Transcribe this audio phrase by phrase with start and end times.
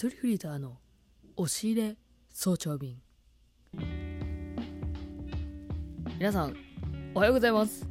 [0.00, 0.76] とりフリーターの
[1.34, 1.96] 押し入れ
[2.32, 2.98] 早朝便。
[6.16, 6.54] 皆さん
[7.16, 7.84] おはようございます。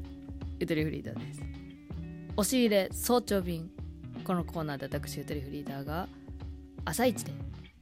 [0.57, 1.41] ゆとりフリーターです。
[2.37, 3.69] 押し入れ早朝便。
[4.23, 6.07] このコーナーで私ゆとりフリーターが
[6.85, 7.33] 朝一で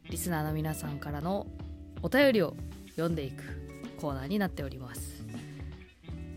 [0.10, 1.46] リスナーの皆さんからの
[2.02, 2.56] お便りを
[2.96, 3.44] 読んでいく
[4.02, 5.24] コーナーになっております。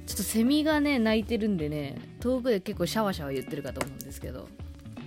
[0.07, 4.47] ちょっとセミがね鳴いてるんでね遠くで結構シャワシャワ言ってるかと思うんですけど。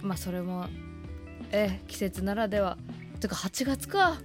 [0.02, 0.66] まあそれも
[1.52, 2.78] え季節ならでは。
[3.20, 4.20] てか8月か。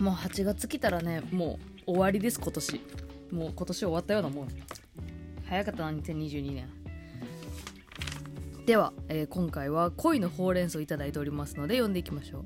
[0.00, 2.80] もう8月来たらねもう終わりです今年。
[3.30, 4.48] もう今年終わったようなもん。
[5.48, 6.68] 早かったな2022年。
[8.66, 12.44] では、えー今回は恋のほうれん草いただいておりますので読んでいきましょう。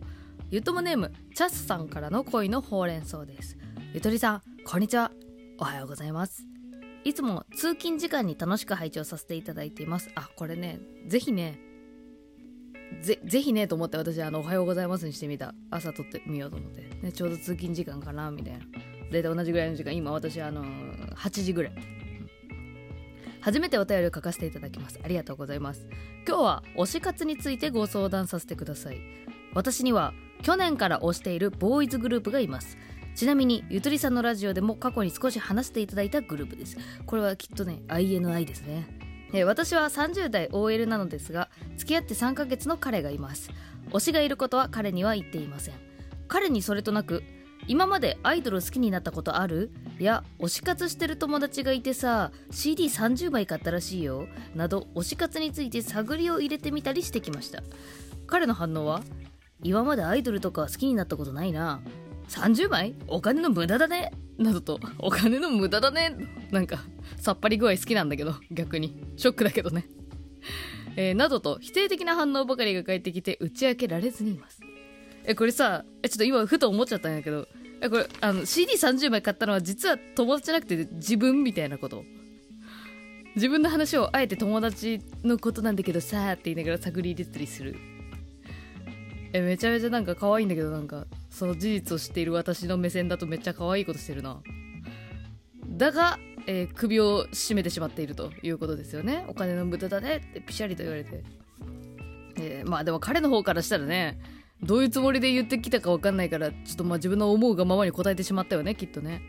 [0.51, 3.57] ゆともネームチャスさんからの恋のほうれん草です。
[3.95, 5.13] ゆとりさんこんにちは。
[5.59, 6.48] おはようございます。
[7.09, 10.11] いつも通勤時間に楽しく拝聴させていただいています。
[10.15, 11.59] あこれねぜひね
[13.01, 15.55] ぜぜひねと思って私あの「おはようございます」にしてみた。
[15.71, 18.61] 朝撮ってみようと思って、ね、ちょうど通勤時間かなみたいな。
[19.11, 21.73] 大体同じぐらいの時間今私あのー8時ぐらい。
[23.41, 25.01] 初めてお便りを書かせていただきます。
[25.03, 25.89] ありがとうございます。
[26.27, 29.01] 今日は推し活についてご相談させてください。
[29.55, 32.77] 私には去年から推しているボーイズグループがいます。
[33.19, 36.77] ちなみにゆとりさんのラジオでも過去に少し話していただいたグループです。
[37.05, 38.87] これはきっとね INI ですね。
[39.45, 43.51] 私は30代 OL なのですが付き合って3ヶ月の彼がいます。
[43.91, 45.75] 推しがいることは彼には言っていません。
[46.29, 47.25] 彼にそれとなく
[47.67, 49.73] 今までアイドル好きになったことある？
[49.99, 54.29] いや推し活してる友達がいてさ CD30 枚買ったらしいよ。
[54.55, 57.65] など推し活について探りを入れてみたりしてきました。
[58.29, 59.03] 彼の反応は
[59.65, 61.81] 今までアイドルとか好きになったことないな。
[62.29, 64.13] 30枚お金の無駄だね。
[64.39, 64.79] などと。
[64.99, 66.15] お金の無駄だね。
[66.51, 66.85] なんか
[67.17, 68.35] さっぱり具合好きなんだけど。
[68.51, 69.03] 逆に。
[69.17, 69.87] ショックだけどね。
[70.97, 71.59] えーなどと。
[71.61, 74.61] 否定的な反応ばかりが返ってきて打ち明けられずにいます。
[75.25, 77.49] えこれさえちょっと今ふと思っちゃったんやけど。
[77.81, 82.05] えこれあの CD30 枚買ったのは実は友達じゃなくて自分みたいなこと。
[83.35, 87.77] 自分の話をあえて友達のことなんだけどさーって言いながら探り入れたりする。
[89.33, 91.07] えめちゃめちゃなんか可愛いんだけどなんか。
[91.31, 94.41] その事実を知っている私の目線だとめっちゃ可愛いことしてるな。
[95.69, 99.25] だが、えー首を絞めてしまっているということですよね。
[99.29, 101.23] お金の無駄だねってピシャリと言われて、
[102.37, 104.19] えーまあでも彼の方からしたらね
[104.63, 109.23] どういうつもりで言ってきたか分かんないからちょっとまあ自分の思うがままに答えてしまったよねきっとね。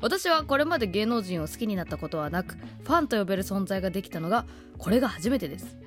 [0.00, 4.44] 私はこれまで芸能人を好きになったことはなくファンと呼べる存在ができたのが
[4.76, 5.78] これが初めてです。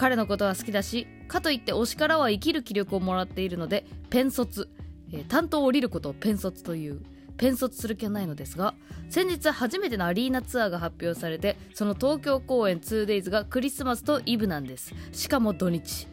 [0.00, 4.70] 彼のことは好きだしかといって推しからは生きる気力をもらっているのでペン卒、
[5.12, 7.02] えー担当を降りることをペン卒という。
[7.36, 8.74] ペン卒する気はないのですが
[9.10, 14.94] 先日初めてのアリーナツアーが発表されてその東京公演 2days がクリスマスとイブなんです。
[15.12, 16.06] しかも土日。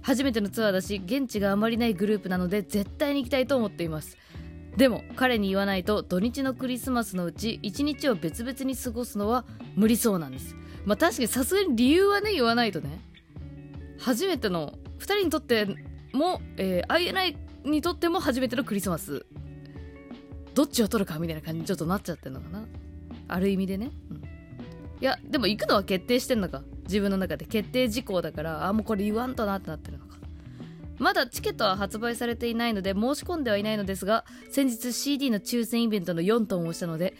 [0.00, 4.16] 初めてのツアーだし現地があまりないグループなので絶対に行きたいと思っています。
[4.78, 9.44] でも彼に言わないと土日のクリスマスのうち1日を別々に過ごすのは
[9.76, 10.56] 無理そうなんです。
[10.86, 13.00] まあ確かにさすがに理由はね言わないとね。
[13.98, 15.66] 初めての2人にとって
[16.12, 19.26] も、えー、INI にとっても初めてのクリスマス。
[20.54, 22.64] どっちを取るかみたいな感じにちょっとなっちゃってるのかな。
[23.28, 24.22] ある意味でね、うん、い
[25.00, 26.62] やでも行くのは決定してんのか。
[26.84, 30.14] 自分の中で決定事項だからあもうこれ言わんとなってなってるのか。
[30.98, 37.14] まだチケットは発売されていないので申し込んではいないのですが先日 CD の抽選イベントの4トンをしたので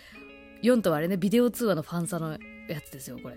[0.63, 3.37] 4トンはあれねビデオ通話のファンサのやつですよこれ。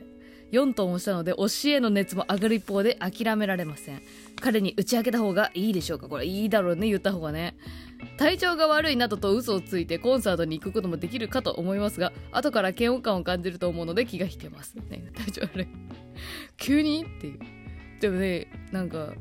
[0.51, 4.01] 4トンをしたので推しへの熱も上がる一方で諦められません。
[4.39, 6.07] 彼に打ち明けた方がいいでしょうか？
[6.07, 6.87] これいいだろうね。
[6.87, 7.57] 言った方がね。
[8.17, 14.75] 体調が悪いなどと嘘をついてコンサートに行くこともできるかと思いますが後から嫌悪感を感じると思うので気が引けます。
[14.75, 15.67] ね体調悪い
[16.57, 17.03] 急に？
[17.03, 17.39] っていう。
[17.99, 19.13] でもねなんか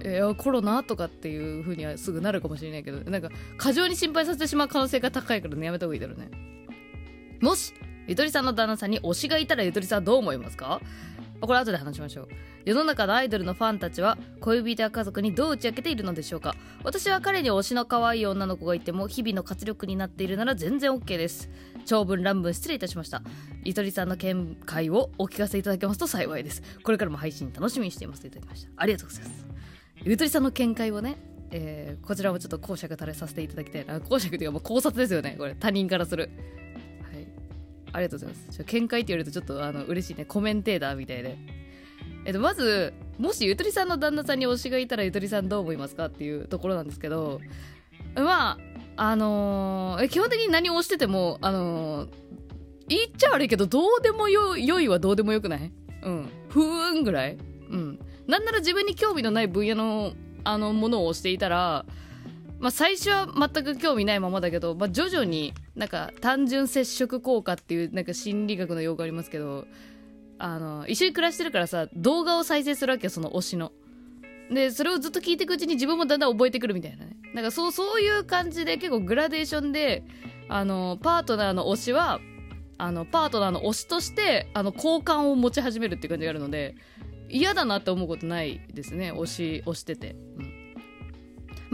[0.00, 6.30] えーコロナとかっていう風にはすぐなるかもしれないけどなんか過剰に心配させてしまう可能性が高いからねやめた方がいいだろうね。
[7.40, 7.74] もし
[8.06, 10.80] ゆとりさんの旦那さんに推しがいたらゆとりさんはどう思いますか？
[11.40, 12.28] これ後で話しましょう。
[12.64, 16.54] 世の中のアイドルのファンたちは恋人や家族にどう打ち明けているのでしょうか？
[16.82, 21.50] 私は彼に推しの可愛い女の子がいても日々の活力になっているなら全然 OK です。
[21.84, 23.22] 長文乱文失礼いたしました。
[23.62, 26.62] ゆとりさんの見解をお聞かせいただけますと幸いです。
[26.82, 28.70] これからも配信楽しみにしていますといただきました。
[28.76, 29.46] ありがとうございます。
[30.02, 31.16] ゆとりさんの見解をね
[31.50, 34.00] えーこちらもちょっと講釈垂れさせていただきたいな。
[34.00, 35.54] 講釈というかもう考察ですよねこれ。
[35.54, 36.30] 他人からする。
[37.94, 38.58] ありがとうございます。
[38.58, 40.24] ちょ見解って言われるとちょっとあの嬉しいね。
[40.24, 41.38] コメンテーターみたいで。
[42.26, 47.40] えっと、まずもしゆとりさんの旦那さんに推しがいたらゆとりさんどう思いますかっていうところなんですけど
[48.14, 48.58] ま
[48.96, 52.08] ああのー基本的に何を推しててもあのー
[52.88, 55.70] 言っちゃ悪いけどどうでもよ良いはどうでもよくない？
[56.02, 56.28] うん。
[56.48, 57.36] ふーんぐらい？
[57.70, 57.98] うん。
[58.26, 60.14] なんなら自分に興味のない分野の
[60.44, 61.84] あのものを推していたら、
[62.58, 69.66] まあ、最初は全く興味ないままだけど、まあ、徐々になんか単純接触効果っていうなんか心理学の用語ありますけど
[70.38, 73.72] あの一緒に暮らしてるからさ動画を再生するわけよその推しの。
[74.50, 77.16] でそれをずっと聞いていくうちに自分もだんだん覚えてくるみたいなね。
[77.32, 80.04] なんかそうそういう感じで結構グラデーションで
[80.48, 82.20] あのパートナーの推しは
[82.76, 86.74] あのパートナーの推しとしてあの好感を持ち始めるっていう感じがあるので
[87.30, 90.53] 嫌だなって思うことないですね推し推してて、うん。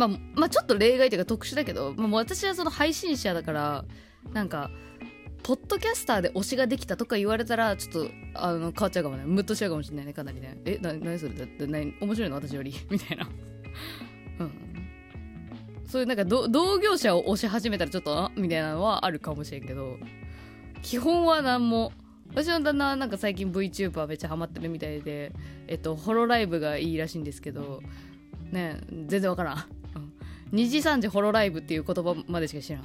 [0.00, 3.84] まあ、まあちょっと例外というか特殊だけど、まあ、私はその配信者だから
[4.32, 4.70] なんか
[5.42, 9.24] ポッドキャスターで推しができたとか言われたらちょっとあの変わっちゃうかもね。
[9.26, 10.12] ムッとしちゃうかもしれないね。
[10.12, 10.58] かなりね。
[10.64, 11.34] えな何それ？
[11.34, 11.94] だって何？
[12.00, 12.36] 面白いの？
[12.36, 12.74] 私より？
[12.90, 13.28] みたいな。
[14.40, 14.52] うん。
[15.86, 18.32] そういうなんか同業者を推し始めたらちょっとあ？
[18.36, 19.98] みたいなのはあるかもしれんけど
[20.82, 21.92] 基本は何も。
[22.32, 25.32] 私の旦那はなんか最近 VTuber めっちゃハマってるみたいで
[25.66, 27.82] えっとホロライブがいいらしいんですけど
[28.52, 29.56] ね全然わから、ん、
[30.52, 32.82] 2時3時ホロライブっていう言葉までしか知らん、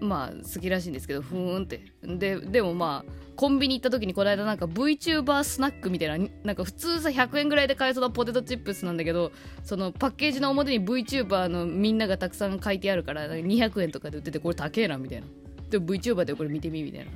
[0.00, 1.80] うん、まあ好きらしいんですけどふーんって。
[2.02, 9.32] ででもまあコンビニ行った時にこの間なんか VTuber スナックみたいななんか普通さ100円ぐらいで買えそうなポテトチップスなんだけど
[9.64, 15.26] そのパッケージの表に VTuber のみんながたくさん書いてあるから200円とかで売っててこれ高えなみたいな。
[15.70, 17.10] でも VTuber でこれ見てみみたいな。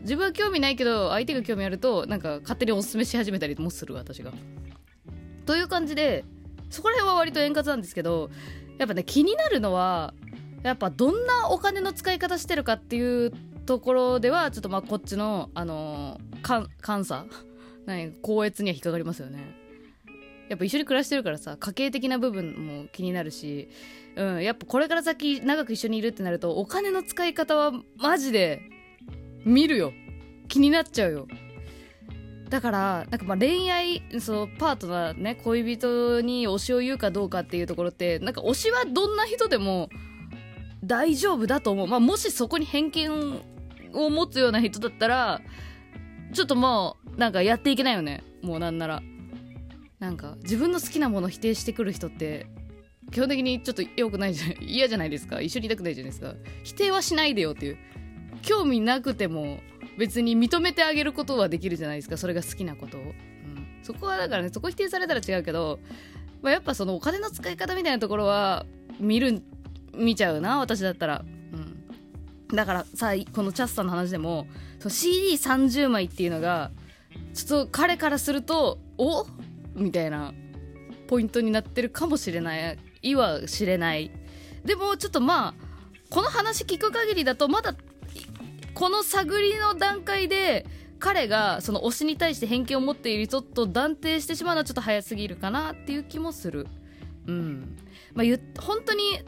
[0.00, 4.32] 自分は興味ないけど相手が興味あるとなんか勝手におすすめし始めたりもする私が。
[5.46, 6.24] という感じで
[6.74, 8.30] そこら辺は割と円滑なんですけど
[8.78, 10.12] やっぱね気になるのは
[10.64, 13.32] やっぱどんなお金の使い方してるかっていう
[13.64, 17.26] ところではちょっとまあこっちのあのー、監査
[17.86, 19.62] 何高越には引っかかりますよね。
[20.48, 23.68] やっぱ一緒に暮らしてるからさ家計的な部分も気になるし、
[24.16, 28.60] うん、やっぱこれから先長く一緒にいるってなるとお金の使い方はマジで
[29.44, 29.92] 見るよ。
[30.48, 31.28] 気になっちゃうよ。
[32.54, 39.88] だからなんかまあ恋愛そのパートナーね恋人に推しを言うかどうかっていうところってなんか推しはどんな人でも
[40.84, 43.42] 大丈夫だと思う、まあ、もしそこに偏見
[43.92, 45.40] を持つような人だったら
[46.32, 48.22] ちょっともうなんかやっていけないよね。
[48.40, 49.02] もうなんなら。
[49.98, 52.46] なんか自分の好きなものを否定してくる人って
[53.10, 55.40] 基本的にちょっと良くないじゃ嫌じゃないですか。
[55.40, 56.34] 一緒にいたくないじゃないですか。
[56.62, 57.78] 否定はしないでよっていう。
[58.42, 59.58] 興味なくても
[59.98, 63.14] 別に認めてあげることはできるじゃないですかそれが好きなことを、うん、
[63.82, 65.78] そこはだからねそこ否定されたら違うけど、
[66.42, 68.66] まあ、やっぱそのお金の使い方みたいなところは
[68.98, 69.42] 見る
[69.94, 74.46] 見ちゃうな私だったら、うん、だからさこのチャスさんの話でも
[74.80, 76.70] CD30 枚っていうのが
[77.32, 79.26] ちょっと彼からするとお？
[79.74, 80.32] みたいな
[81.08, 84.10] ポイントになってるかもしれないいは知れない。
[84.64, 85.54] でもちょっとまあ
[86.10, 87.74] この話聞く限りだとまだ
[88.74, 90.66] この探りの段階で
[90.98, 96.66] 彼がその推しに対して偏見を持っている人と断定してしまうのはちょっと早すぎるかなっていう気もする。
[97.26, 97.76] うん。
[98.14, 98.26] まあ
[98.60, 99.20] 本当に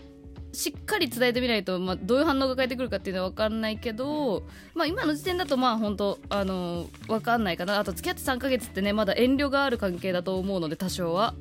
[0.53, 4.43] しっかり伝えてみないと、まあ、どういう反応が返ってくるかっていうのは分かんないけど、
[4.75, 7.79] まあ、今の時点だとまあ本当あの分かんないかな。
[7.79, 11.35] あと付き合って3ヶ月ってねまだ遠慮がある関係だと思うので多少は。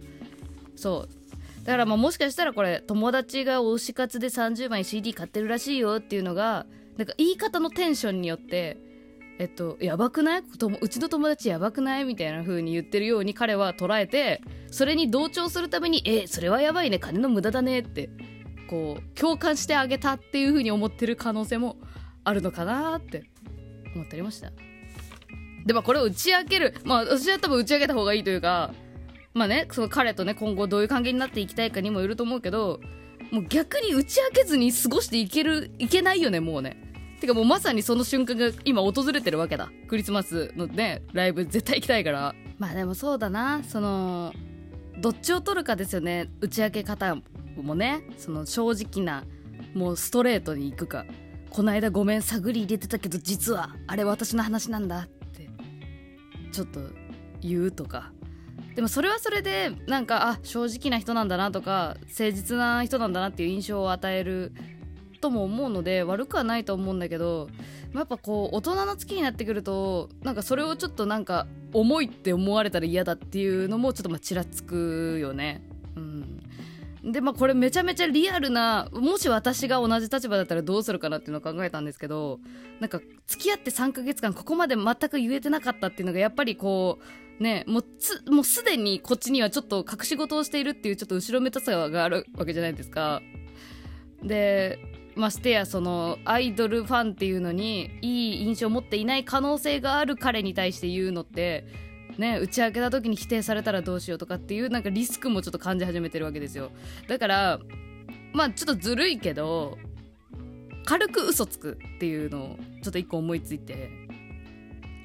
[0.75, 1.65] そう。
[1.65, 6.65] だからまあもしかしたらこれ友達が推し活で30枚 CD 買ってるらしいよっていうのが
[6.97, 8.77] なんか言い方のテンションによって
[9.37, 10.43] えっと、やばくない？
[10.79, 12.05] うちの友達やばくない？
[12.05, 16.99] みたいな風に言ってるように彼は捉えてそれに同調するためにえそれはやばいね。
[16.99, 18.09] 金の無駄だねって
[18.69, 21.75] こう共感してあげたっていう風に思ってる可能性も
[22.23, 23.25] あるのかなって
[23.93, 24.53] 思っておりました。
[25.65, 28.73] でまあこれを打ち明けるまあ私は多分打ち上げた方がいいというか
[29.33, 32.79] まあねその彼とね今後どういう関係になっていきたいかにもよると思うけど
[33.31, 36.84] もう逆に打ち明けずに過ごしていけるいけないよねもうね。
[37.19, 39.71] てかもうまさにその瞬間が今訪れてるわけだ。
[39.87, 42.35] クリスマスのねライブ絶対行きたいから。
[42.57, 43.63] まあでもそうだな。
[43.63, 44.33] その
[44.99, 46.29] どっちを取るかですよね。
[46.41, 47.17] 打ち明け方
[47.55, 48.03] もね。
[48.17, 49.23] その正直な
[49.73, 51.05] もうストレートに行くか。
[51.49, 55.49] この間ごめん探り入れてたけど実はあれ私の話なんだって
[56.51, 56.81] ちょっと
[57.41, 58.11] 言うとか。
[58.75, 64.51] でもそれはそれでなんかあ正直な人なんだなとか誠実な人なんだなっていう印象を与える
[65.19, 67.49] とも思うので悪くはないと思うんだけど
[67.93, 75.61] まやっぱこう大人の月になってくるとなんかそれをちょっとなんか重いって思われたら嫌だっていうのもちょっとまあちらつくよね。
[75.95, 76.41] うん
[77.11, 82.39] でまあこれめちゃめちゃリアルなもし私が同じ立場だったらどうするかなっていうのを考えたんですけど
[82.79, 86.97] なんか付き合って3ヶ月間ここまで全く言えてなかったっていうのがやっぱりこ
[87.39, 93.21] うねもうつもうすでにこっちにはちょっと隠し事をしているっていうちょっと後ろめたさがあるわけじゃないですか。
[94.23, 94.79] で
[95.15, 101.65] ましてやそのアイドルファンっていうのにいい印象を持っていない可能性がある彼に対して言うのって
[102.17, 106.71] ね打ち明けた時に否定されたらどうしようとかっていうなんかリスクもちょっと感じ始めてるわけですよ。
[107.07, 107.59] だから
[108.33, 109.77] まあちょっとずるいけど
[110.85, 114.05] 軽く嘘つくっていうのをちょっと一個思いついて。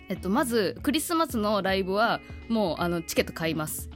[0.08, 3.88] えっとまずクリスマスのライブはもうあのチケット買います。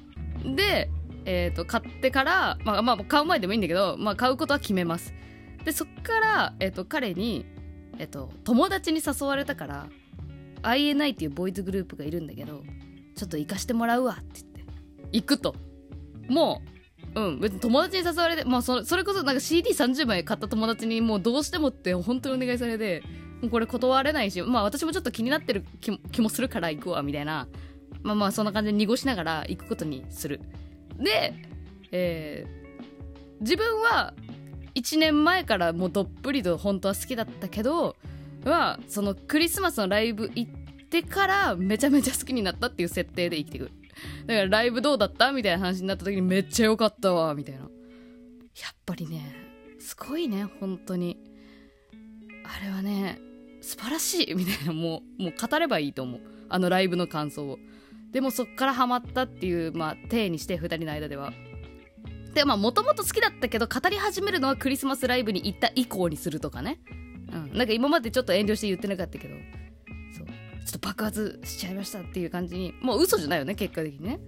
[0.45, 0.89] で
[1.27, 5.13] えー、と買ってからまあまあ買う前でもいいんだけど、まあ、買うことは決めます。
[5.65, 7.47] でそっから、えー、と彼に、
[7.99, 9.89] えー、と友達に誘われたから
[10.63, 12.63] INI っていうボーイズグループがいるんだけど
[13.17, 14.75] ちょっと行かしてもらうわって言って
[15.13, 15.55] 行くと。
[16.29, 16.63] も
[17.15, 23.03] ううん別に友達に誘われて、まあ、そそれこそなんか CD30 枚買った友達にもうどうしてもって本当にお願いされて
[23.43, 27.47] もうこれ断れないしまあ私もちょっと気になってる気も気もするから行くわみたいな。
[28.03, 30.41] まあまあそんな感じで濁しながら行くことにする。
[30.99, 31.35] で、
[31.93, 32.65] えー
[33.41, 34.15] 自分は
[34.75, 37.97] 1年前からもうどっぷりと本当は好きだったけど
[38.45, 40.51] はそのクリスマスのライブ行っ
[40.91, 43.73] てからめちゃめちゃ好きになったっていう設定で生きてくる。
[44.27, 47.61] だからライブどうだったみたいな話になった時にめっちゃ良かったわみたいな。
[47.61, 47.69] やっ
[48.85, 49.35] ぱりね
[49.79, 51.19] すごいね本当に。
[52.45, 53.19] あれはね
[53.63, 56.21] 素晴らしいみたいなもうもう語ればいいと思う。
[56.49, 57.59] あのライブの感想を。
[58.13, 61.33] でもそっからハマったっていうまあ体にして2人の間では。
[62.35, 66.81] でまあもともと好きだったけど語り始めるのはクリスマスライブに行った以降にするとかね。
[67.33, 67.57] うん。
[67.57, 69.35] なんか今までちょっと遠慮して言ってなかったけど。
[70.17, 70.27] そう。
[70.27, 70.33] ちょ
[70.69, 74.21] っと爆発しちゃいましたっていう感じにもう嘘じゃないよね結果的にね。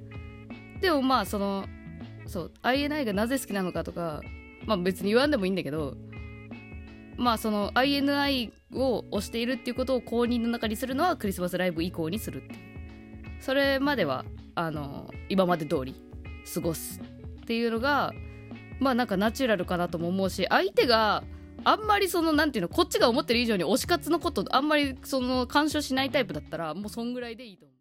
[0.81, 1.67] でもまあその
[2.27, 4.21] そう INI がなぜ好きなのかとか
[4.67, 5.97] まあ別に言わんでもいいんだけど
[7.17, 12.55] まあその INI を推しているっていうことを公認の中にするのはクリスマスライブ以降にするって
[13.41, 15.95] それまではあの今まで通り
[16.53, 17.01] 過ごす。
[17.47, 18.13] っていうのが
[18.81, 21.23] まあなんかナチュラルかなとも思うし相手が
[21.63, 27.76] あんまりそのなんていうのこっちが思ってる以上に推し活のことあんまりその干渉しないタイプだったらもうそんぐらいでいいと思う。